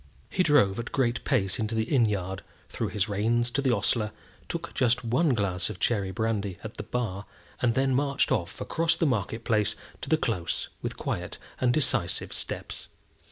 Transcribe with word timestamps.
He 0.31 0.41
drove 0.41 0.79
at 0.79 0.89
a 0.89 0.91
great 0.91 1.23
pace 1.25 1.59
into 1.59 1.75
the 1.75 1.83
inn 1.83 2.05
yard, 2.05 2.41
threw 2.69 2.87
his 2.87 3.07
reins 3.07 3.51
to 3.51 3.61
the 3.61 3.69
ostler, 3.71 4.11
took 4.49 4.73
just 4.73 5.05
one 5.05 5.35
glass 5.35 5.69
of 5.69 5.79
cherry 5.79 6.09
brandy 6.09 6.57
at 6.63 6.77
the 6.77 6.81
bar, 6.81 7.27
and 7.61 7.75
then 7.75 7.93
marched 7.93 8.31
off 8.31 8.59
across 8.59 8.95
the 8.95 9.05
market 9.05 9.43
place 9.45 9.75
to 10.01 10.09
the 10.09 10.17
Close, 10.17 10.69
with 10.81 10.97
quiet 10.97 11.37
and 11.59 11.71
decisive 11.71 12.33
steps. 12.33 12.87